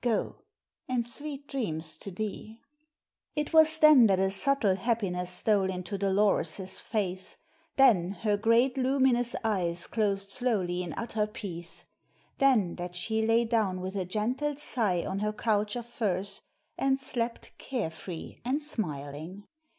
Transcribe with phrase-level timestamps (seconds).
[0.00, 0.36] Go,
[0.88, 2.62] and sweet dreams to thee."
[3.36, 7.36] It was then that a subtle happiness stole into Dolores's face;
[7.76, 11.84] then her great luminous eyes closed slowly in utter peace;
[12.38, 16.40] then that she lay down with a gentle sigh on her couch of furs
[16.78, 19.44] and slept care free and smiling.